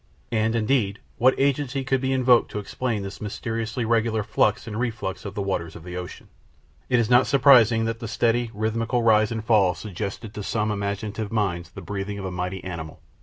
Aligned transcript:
And, 0.31 0.55
indeed, 0.55 0.97
what 1.19 1.39
agency 1.39 1.83
could 1.83 2.01
be 2.01 2.11
invoked 2.11 2.49
to 2.49 2.57
explain 2.57 3.03
this 3.03 3.21
mysteriously 3.21 3.85
regular 3.85 4.23
flux 4.23 4.65
and 4.65 4.79
reflux 4.79 5.25
of 5.25 5.35
the 5.35 5.43
waters 5.43 5.75
of 5.75 5.83
the 5.83 5.95
ocean? 5.95 6.27
It 6.89 6.97
is 6.99 7.07
not 7.07 7.27
surprising 7.27 7.85
that 7.85 7.99
that 7.99 8.07
steady, 8.07 8.49
rhythmical 8.51 9.03
rise 9.03 9.31
and 9.31 9.45
fall 9.45 9.75
suggested 9.75 10.33
to 10.33 10.41
some 10.41 10.71
imaginative 10.71 11.31
minds 11.31 11.69
the 11.69 11.81
breathing 11.81 12.17
of 12.17 12.25
a 12.25 12.31
mighty 12.31 12.63
animal. 12.63 12.99